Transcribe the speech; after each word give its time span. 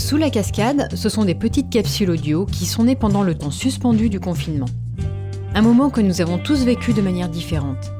Sous 0.00 0.16
la 0.16 0.30
cascade, 0.30 0.88
ce 0.96 1.10
sont 1.10 1.26
des 1.26 1.34
petites 1.34 1.68
capsules 1.68 2.10
audio 2.10 2.46
qui 2.46 2.64
sont 2.64 2.84
nées 2.84 2.96
pendant 2.96 3.22
le 3.22 3.36
temps 3.36 3.50
suspendu 3.50 4.08
du 4.08 4.18
confinement. 4.18 4.66
Un 5.54 5.60
moment 5.60 5.90
que 5.90 6.00
nous 6.00 6.22
avons 6.22 6.38
tous 6.38 6.64
vécu 6.64 6.94
de 6.94 7.02
manière 7.02 7.28
différente. 7.28 7.92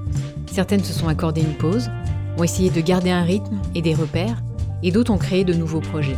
Certaines 0.50 0.82
se 0.82 0.94
sont 0.94 1.08
accordées 1.08 1.42
une 1.42 1.58
pause, 1.58 1.90
ont 2.38 2.42
essayé 2.42 2.70
de 2.70 2.80
garder 2.80 3.10
un 3.10 3.22
rythme 3.22 3.60
et 3.74 3.82
des 3.82 3.94
repères, 3.94 4.42
et 4.82 4.90
d'autres 4.90 5.12
ont 5.12 5.18
créé 5.18 5.44
de 5.44 5.52
nouveaux 5.52 5.82
projets. 5.82 6.16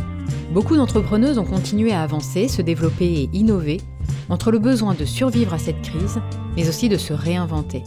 Beaucoup 0.53 0.77
d'entrepreneuses 0.77 1.37
ont 1.37 1.45
continué 1.45 1.91
à 1.91 2.01
avancer, 2.01 2.47
se 2.47 2.61
développer 2.61 3.05
et 3.05 3.29
innover 3.33 3.81
entre 4.29 4.51
le 4.51 4.59
besoin 4.59 4.93
de 4.93 5.05
survivre 5.05 5.53
à 5.53 5.59
cette 5.59 5.81
crise, 5.81 6.21
mais 6.55 6.69
aussi 6.69 6.87
de 6.87 6.97
se 6.97 7.13
réinventer. 7.13 7.83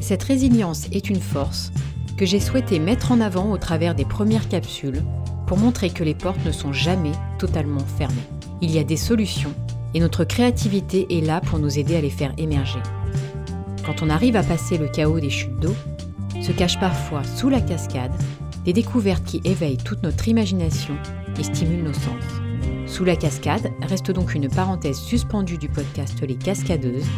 Cette 0.00 0.22
résilience 0.22 0.86
est 0.90 1.10
une 1.10 1.20
force 1.20 1.70
que 2.16 2.24
j'ai 2.24 2.40
souhaité 2.40 2.78
mettre 2.78 3.12
en 3.12 3.20
avant 3.20 3.52
au 3.52 3.58
travers 3.58 3.94
des 3.94 4.06
premières 4.06 4.48
capsules 4.48 5.02
pour 5.50 5.58
montrer 5.58 5.90
que 5.90 6.04
les 6.04 6.14
portes 6.14 6.44
ne 6.46 6.52
sont 6.52 6.72
jamais 6.72 7.10
totalement 7.40 7.84
fermées. 7.98 8.22
Il 8.60 8.70
y 8.70 8.78
a 8.78 8.84
des 8.84 8.96
solutions 8.96 9.52
et 9.94 9.98
notre 9.98 10.22
créativité 10.22 11.18
est 11.18 11.26
là 11.26 11.40
pour 11.40 11.58
nous 11.58 11.76
aider 11.76 11.96
à 11.96 12.00
les 12.00 12.08
faire 12.08 12.32
émerger. 12.38 12.78
Quand 13.84 14.00
on 14.00 14.10
arrive 14.10 14.36
à 14.36 14.44
passer 14.44 14.78
le 14.78 14.86
chaos 14.86 15.18
des 15.18 15.28
chutes 15.28 15.58
d'eau, 15.58 15.74
se 16.40 16.52
cachent 16.52 16.78
parfois 16.78 17.24
sous 17.24 17.48
la 17.48 17.60
cascade 17.60 18.12
des 18.64 18.72
découvertes 18.72 19.24
qui 19.24 19.40
éveillent 19.42 19.76
toute 19.76 20.04
notre 20.04 20.28
imagination 20.28 20.94
et 21.36 21.42
stimulent 21.42 21.82
nos 21.82 21.94
sens. 21.94 22.22
Sous 22.86 23.04
la 23.04 23.16
cascade 23.16 23.72
reste 23.82 24.12
donc 24.12 24.36
une 24.36 24.48
parenthèse 24.48 24.98
suspendue 24.98 25.58
du 25.58 25.68
podcast 25.68 26.22
Les 26.22 26.36
Cascadeuses 26.36 27.08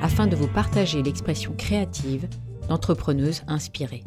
afin 0.00 0.26
de 0.26 0.34
vous 0.34 0.48
partager 0.48 1.02
l'expression 1.02 1.52
créative 1.58 2.26
d'entrepreneuses 2.70 3.42
inspirées. 3.48 4.02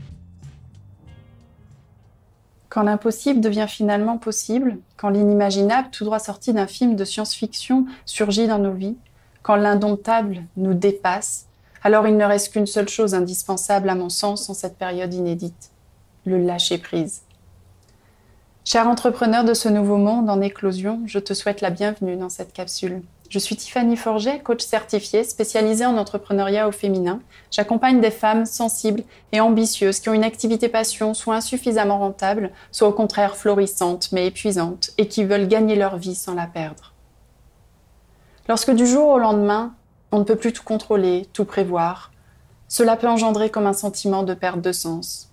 Quand 2.75 2.83
l'impossible 2.83 3.39
devient 3.39 3.67
finalement 3.69 4.17
possible, 4.17 4.79
quand 4.97 5.07
l'inimaginable, 5.07 5.87
tout 5.91 6.03
droit 6.03 6.19
sorti 6.19 6.51
d'un 6.51 6.67
film 6.67 6.97
de 6.97 7.05
science-fiction, 7.05 7.85
surgit 8.05 8.47
dans 8.47 8.59
nos 8.59 8.73
vies, 8.73 8.97
quand 9.43 9.55
l'indomptable 9.55 10.43
nous 10.57 10.73
dépasse, 10.73 11.47
alors 11.83 12.05
il 12.05 12.17
ne 12.17 12.25
reste 12.25 12.51
qu'une 12.51 12.65
seule 12.65 12.89
chose 12.89 13.15
indispensable 13.15 13.89
à 13.89 13.95
mon 13.95 14.09
sens 14.09 14.49
en 14.49 14.53
cette 14.53 14.77
période 14.77 15.13
inédite, 15.13 15.71
le 16.25 16.37
lâcher-prise. 16.37 17.21
Cher 18.65 18.89
entrepreneur 18.89 19.45
de 19.45 19.53
ce 19.53 19.69
nouveau 19.69 19.95
monde 19.95 20.29
en 20.29 20.41
éclosion, 20.41 21.01
je 21.05 21.19
te 21.19 21.33
souhaite 21.33 21.61
la 21.61 21.69
bienvenue 21.69 22.17
dans 22.17 22.27
cette 22.27 22.51
capsule. 22.51 23.03
Je 23.27 23.39
suis 23.39 23.55
Tiffany 23.55 23.97
Forget, 23.97 24.39
coach 24.39 24.61
certifiée 24.61 25.23
spécialisée 25.23 25.85
en 25.85 25.97
entrepreneuriat 25.97 26.67
au 26.67 26.71
féminin. 26.71 27.21
J'accompagne 27.49 27.99
des 27.99 28.11
femmes 28.11 28.45
sensibles 28.45 29.03
et 29.31 29.41
ambitieuses 29.41 29.99
qui 29.99 30.09
ont 30.09 30.13
une 30.13 30.23
activité 30.23 30.69
passion 30.69 31.15
soit 31.15 31.35
insuffisamment 31.35 31.97
rentable, 31.97 32.51
soit 32.71 32.87
au 32.87 32.93
contraire 32.93 33.35
florissante 33.35 34.11
mais 34.11 34.27
épuisante 34.27 34.91
et 34.99 35.07
qui 35.07 35.23
veulent 35.23 35.47
gagner 35.47 35.75
leur 35.75 35.97
vie 35.97 36.13
sans 36.13 36.35
la 36.35 36.45
perdre. 36.45 36.93
Lorsque 38.47 38.71
du 38.71 38.85
jour 38.85 39.09
au 39.09 39.17
lendemain, 39.17 39.73
on 40.11 40.19
ne 40.19 40.23
peut 40.23 40.35
plus 40.35 40.53
tout 40.53 40.63
contrôler, 40.63 41.27
tout 41.33 41.45
prévoir, 41.45 42.11
cela 42.67 42.95
peut 42.95 43.07
engendrer 43.07 43.49
comme 43.49 43.65
un 43.65 43.73
sentiment 43.73 44.21
de 44.21 44.35
perte 44.35 44.61
de 44.61 44.71
sens, 44.71 45.31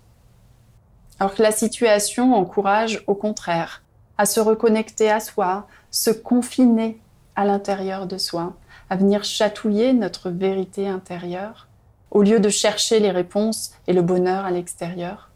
alors 1.21 1.35
que 1.35 1.43
la 1.43 1.53
situation 1.53 2.35
encourage 2.35 3.05
au 3.07 3.15
contraire 3.15 3.83
à 4.17 4.25
se 4.25 4.41
reconnecter 4.41 5.11
à 5.11 5.21
soi, 5.21 5.67
se 5.91 6.11
confiner 6.11 7.02
à 7.37 7.45
l'intérieur 7.45 8.07
de 8.07 8.19
soi, 8.19 8.55
à 8.91 8.97
venir 8.97 9.25
chatouiller 9.25 9.93
notre 9.93 10.31
vérité 10.31 10.89
intérieure, 10.89 11.69
au 12.11 12.23
lieu 12.23 12.41
de 12.41 12.49
chercher 12.49 13.01
les 13.01 13.11
réponses 13.11 13.73
et 13.87 13.93
le 13.93 14.03
bonheur 14.03 14.45
à 14.45 14.51
l'extérieur, 14.51 15.31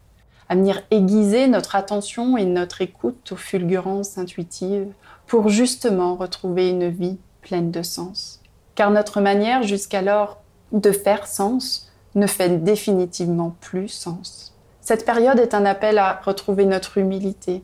à 0.49 0.55
venir 0.55 0.81
aiguiser 0.91 1.47
notre 1.47 1.75
attention 1.75 2.37
et 2.37 2.45
notre 2.45 2.81
écoute 2.81 3.31
aux 3.31 3.37
fulgurances 3.37 4.17
intuitives 4.17 4.87
pour 5.25 5.49
justement 5.49 6.15
retrouver 6.15 6.69
une 6.69 6.89
vie 6.89 7.17
pleine 7.41 7.71
de 7.71 7.81
sens. 7.81 8.41
Car 8.75 8.91
notre 8.91 9.21
manière 9.21 9.63
jusqu'alors 9.63 10.37
de 10.71 10.91
faire 10.91 11.27
sens 11.27 11.91
ne 12.15 12.27
fait 12.27 12.63
définitivement 12.63 13.55
plus 13.59 13.89
sens. 13.89 14.53
Cette 14.81 15.05
période 15.05 15.39
est 15.39 15.53
un 15.53 15.65
appel 15.65 15.97
à 15.97 16.21
retrouver 16.23 16.65
notre 16.65 16.97
humilité. 16.97 17.63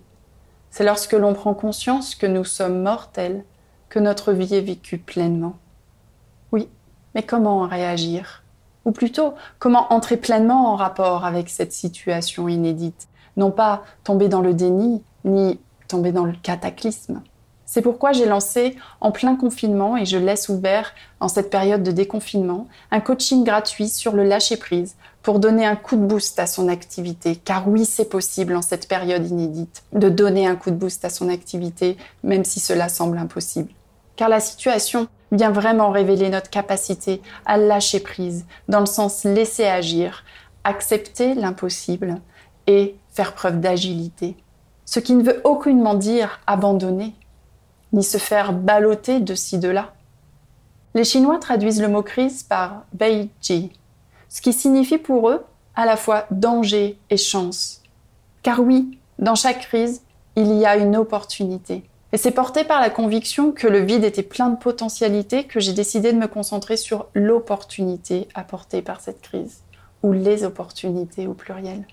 C'est 0.72 0.84
lorsque 0.84 1.14
l'on 1.14 1.34
prend 1.34 1.54
conscience 1.54 2.16
que 2.16 2.26
nous 2.26 2.44
sommes 2.44 2.82
mortels, 2.82 3.46
que 3.94 4.00
notre 4.00 4.34
vie 4.34 4.56
est 4.56 4.62
vécue 4.62 4.98
pleinement. 4.98 5.54
Oui, 6.52 6.68
mais 7.14 7.22
comment 7.22 7.62
en 7.62 7.68
réagir? 7.68 8.42
Ou 8.86 8.92
plutôt, 8.92 9.36
comment 9.60 9.94
entrer 9.94 10.18
pleinement 10.18 10.72
en 10.72 10.76
rapport 10.76 11.26
avec 11.26 11.48
cette 11.48 11.74
situation 11.74 12.48
inédite? 12.48 13.08
Non 13.38 13.52
pas 13.52 13.84
tomber 14.04 14.30
dans 14.30 14.42
le 14.42 14.56
déni, 14.56 15.04
ni 15.26 15.60
tomber 15.88 16.12
dans 16.12 16.26
le 16.26 16.34
cataclysme. 16.42 17.22
C'est 17.68 17.84
pourquoi 17.84 18.14
j'ai 18.14 18.26
lancé 18.26 18.78
en 19.00 19.12
plein 19.12 19.36
confinement 19.36 19.96
et 19.96 20.08
je 20.08 20.18
laisse 20.18 20.50
ouvert 20.50 20.96
en 21.20 21.28
cette 21.28 21.52
période 21.52 21.84
de 21.84 21.92
déconfinement 21.92 22.68
un 22.90 23.00
coaching 23.00 23.44
gratuit 23.44 23.90
sur 23.90 24.14
le 24.14 24.24
lâcher-prise 24.24 24.96
pour 25.22 25.38
donner 25.38 25.68
un 25.68 25.76
coup 25.76 25.98
de 25.98 26.06
boost 26.06 26.40
à 26.40 26.48
son 26.48 26.68
activité. 26.68 27.36
Car 27.36 27.68
oui, 27.68 27.86
c'est 27.86 28.10
possible 28.10 28.56
en 28.56 28.64
cette 28.64 28.88
période 28.88 29.28
inédite 29.30 29.84
de 29.94 30.10
donner 30.10 30.48
un 30.48 30.56
coup 30.56 30.72
de 30.72 30.76
boost 30.78 31.06
à 31.06 31.12
son 31.12 31.30
activité, 31.30 31.96
même 32.24 32.44
si 32.44 32.60
cela 32.60 32.90
semble 32.90 33.20
impossible. 33.20 33.70
Car 34.16 34.30
la 34.30 34.40
situation 34.40 35.08
vient 35.32 35.52
vraiment 35.52 35.90
révéler 35.90 36.30
notre 36.30 36.50
capacité 36.50 37.22
à 37.46 37.58
lâcher 37.58 38.00
prise, 38.00 38.46
dans 38.68 38.80
le 38.80 38.86
sens 38.86 39.24
laisser 39.24 39.66
agir, 39.66 40.24
accepter 40.64 41.34
l'impossible 41.34 42.22
et 42.68 42.96
faire 43.12 43.34
preuve 43.34 43.60
d'agilité. 43.60 44.38
Ce 44.86 45.00
qui 45.00 45.16
ne 45.16 45.24
veut 45.24 45.42
aucunement 45.44 45.96
dire 45.96 46.40
abandonner, 46.46 47.16
ni 47.92 48.04
se 48.04 48.18
faire 48.18 48.54
balloter 48.54 49.20
de 49.20 49.36
ci, 49.36 49.58
de 49.58 49.70
là. 49.70 49.94
Les 50.94 51.04
Chinois 51.04 51.40
traduisent 51.40 51.82
le 51.82 51.88
mot 51.88 52.04
crise 52.04 52.44
par 52.44 52.84
Beiji, 52.94 53.72
ce 54.30 54.42
qui 54.42 54.54
signifie 54.54 54.98
pour 54.98 55.30
eux 55.30 55.44
à 55.76 55.86
la 55.86 55.98
fois 55.98 56.26
danger 56.30 57.00
et 57.10 57.18
chance. 57.18 57.82
Car 58.44 58.60
oui, 58.60 59.00
dans 59.18 59.36
chaque 59.36 59.62
crise, 59.62 60.04
il 60.36 60.54
y 60.54 60.66
a 60.66 60.78
une 60.78 60.96
opportunité. 60.96 61.84
Et 62.14 62.18
c'est 62.18 62.30
porté 62.30 62.64
par 62.64 62.80
la 62.80 62.92
conviction 62.92 63.52
que 63.52 63.68
le 63.68 63.80
vide 63.80 64.04
était 64.04 64.22
plein 64.22 64.50
de 64.50 64.58
potentialités 64.58 65.46
que 65.46 65.60
j'ai 65.60 65.74
décidé 65.74 66.14
de 66.14 66.20
me 66.20 66.28
concentrer 66.28 66.78
sur 66.78 67.08
l'opportunité 67.16 68.28
apportée 68.36 68.84
par 68.84 69.02
cette 69.02 69.20
crise, 69.20 69.64
ou 70.04 70.12
les 70.14 70.44
opportunités 70.44 71.26
au 71.26 71.34
pluriel. 71.34 71.88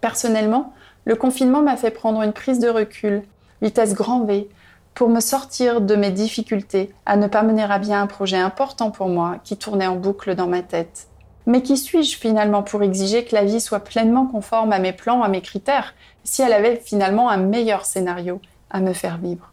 Personnellement, 0.00 0.72
le 1.04 1.14
confinement 1.14 1.62
m'a 1.62 1.76
fait 1.76 1.92
prendre 1.92 2.20
une 2.22 2.32
prise 2.32 2.58
de 2.58 2.68
recul, 2.68 3.22
vitesse 3.62 3.94
grand 3.94 4.24
V, 4.24 4.48
pour 4.92 5.08
me 5.08 5.20
sortir 5.20 5.80
de 5.80 5.94
mes 5.94 6.10
difficultés 6.10 6.92
à 7.06 7.16
ne 7.16 7.28
pas 7.28 7.44
mener 7.44 7.62
à 7.62 7.78
bien 7.78 8.02
un 8.02 8.08
projet 8.08 8.38
important 8.38 8.90
pour 8.90 9.06
moi 9.06 9.36
qui 9.44 9.56
tournait 9.56 9.86
en 9.86 9.94
boucle 9.94 10.34
dans 10.34 10.48
ma 10.48 10.62
tête. 10.62 11.06
Mais 11.46 11.62
qui 11.62 11.76
suis-je 11.76 12.18
finalement 12.18 12.64
pour 12.64 12.82
exiger 12.82 13.24
que 13.24 13.36
la 13.36 13.44
vie 13.44 13.60
soit 13.60 13.84
pleinement 13.84 14.26
conforme 14.26 14.72
à 14.72 14.80
mes 14.80 14.92
plans, 14.92 15.22
à 15.22 15.28
mes 15.28 15.42
critères, 15.42 15.94
si 16.24 16.42
elle 16.42 16.54
avait 16.54 16.82
finalement 16.84 17.30
un 17.30 17.36
meilleur 17.36 17.86
scénario 17.86 18.40
à 18.68 18.80
me 18.80 18.92
faire 18.92 19.18
vivre? 19.18 19.52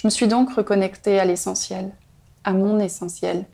Je 0.00 0.06
me 0.06 0.10
suis 0.10 0.28
donc 0.28 0.54
reconnectée 0.54 1.20
à 1.20 1.26
l'essentiel, 1.26 1.90
à 2.42 2.54
mon 2.54 2.78
essentiel, 2.78 3.44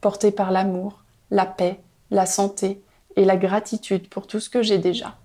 porté 0.00 0.30
par 0.30 0.52
l'amour, 0.52 1.02
la 1.32 1.46
paix, 1.46 1.80
la 2.12 2.26
santé 2.26 2.80
et 3.16 3.24
la 3.24 3.36
gratitude 3.36 4.08
pour 4.08 4.28
tout 4.28 4.38
ce 4.38 4.48
que 4.48 4.62
j'ai 4.62 4.78
déjà. 4.78 5.16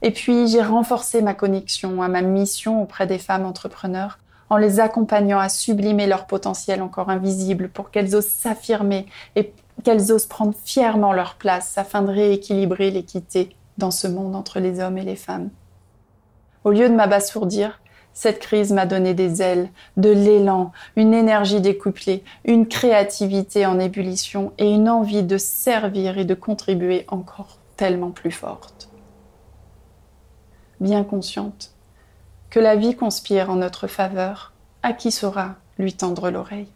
Et 0.00 0.10
puis 0.10 0.48
j'ai 0.48 0.62
renforcé 0.62 1.20
ma 1.20 1.34
connexion 1.34 2.00
à 2.00 2.08
ma 2.08 2.22
mission 2.22 2.82
auprès 2.82 3.06
des 3.06 3.18
femmes 3.18 3.44
entrepreneurs 3.44 4.20
en 4.48 4.56
les 4.56 4.80
accompagnant 4.80 5.38
à 5.38 5.50
sublimer 5.50 6.06
leur 6.06 6.26
potentiel 6.26 6.80
encore 6.80 7.10
invisible 7.10 7.68
pour 7.68 7.90
qu'elles 7.90 8.16
osent 8.16 8.28
s'affirmer 8.28 9.04
et 9.36 9.52
qu'elles 9.84 10.12
osent 10.12 10.24
prendre 10.24 10.54
fièrement 10.64 11.12
leur 11.12 11.34
place 11.34 11.76
afin 11.76 12.00
de 12.00 12.10
rééquilibrer 12.10 12.90
l'équité 12.90 13.54
dans 13.76 13.90
ce 13.90 14.06
monde 14.06 14.34
entre 14.34 14.60
les 14.60 14.80
hommes 14.80 14.96
et 14.96 15.04
les 15.04 15.14
femmes. 15.14 15.50
Au 16.64 16.70
lieu 16.70 16.88
de 16.88 16.94
m'abasourdir, 16.94 17.82
cette 18.18 18.40
crise 18.40 18.72
m'a 18.72 18.84
donné 18.84 19.14
des 19.14 19.42
ailes, 19.42 19.70
de 19.96 20.10
l'élan, 20.10 20.72
une 20.96 21.14
énergie 21.14 21.60
découplée, 21.60 22.24
une 22.44 22.66
créativité 22.66 23.64
en 23.64 23.78
ébullition 23.78 24.52
et 24.58 24.68
une 24.68 24.88
envie 24.88 25.22
de 25.22 25.38
servir 25.38 26.18
et 26.18 26.24
de 26.24 26.34
contribuer 26.34 27.04
encore 27.06 27.58
tellement 27.76 28.10
plus 28.10 28.32
forte. 28.32 28.88
Bien 30.80 31.04
consciente 31.04 31.70
que 32.50 32.58
la 32.58 32.74
vie 32.74 32.96
conspire 32.96 33.50
en 33.50 33.54
notre 33.54 33.86
faveur, 33.86 34.52
à 34.82 34.94
qui 34.94 35.12
saura 35.12 35.54
lui 35.78 35.92
tendre 35.92 36.28
l'oreille? 36.30 36.72